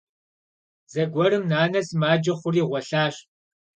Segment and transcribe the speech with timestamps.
[0.91, 3.15] Зэгуэрым нанэ сымаджэ хъури гъуэлъащ.